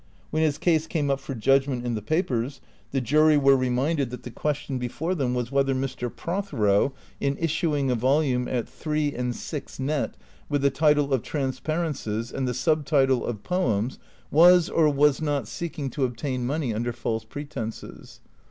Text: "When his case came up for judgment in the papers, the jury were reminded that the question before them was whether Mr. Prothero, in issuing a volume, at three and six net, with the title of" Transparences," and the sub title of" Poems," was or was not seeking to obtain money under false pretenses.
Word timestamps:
"When 0.31 0.41
his 0.41 0.57
case 0.57 0.87
came 0.87 1.11
up 1.11 1.19
for 1.19 1.35
judgment 1.35 1.85
in 1.85 1.93
the 1.93 2.01
papers, 2.01 2.59
the 2.89 3.01
jury 3.01 3.37
were 3.37 3.55
reminded 3.55 4.09
that 4.09 4.23
the 4.23 4.31
question 4.31 4.79
before 4.79 5.13
them 5.13 5.35
was 5.35 5.51
whether 5.51 5.75
Mr. 5.75 6.09
Prothero, 6.09 6.95
in 7.19 7.37
issuing 7.37 7.91
a 7.91 7.93
volume, 7.95 8.47
at 8.47 8.67
three 8.67 9.13
and 9.13 9.35
six 9.35 9.79
net, 9.79 10.17
with 10.49 10.63
the 10.63 10.71
title 10.71 11.13
of" 11.13 11.21
Transparences," 11.21 12.31
and 12.31 12.47
the 12.47 12.55
sub 12.55 12.83
title 12.83 13.23
of" 13.23 13.43
Poems," 13.43 13.99
was 14.31 14.69
or 14.71 14.89
was 14.89 15.21
not 15.21 15.47
seeking 15.47 15.91
to 15.91 16.03
obtain 16.05 16.47
money 16.47 16.73
under 16.73 16.91
false 16.91 17.23
pretenses. 17.23 18.21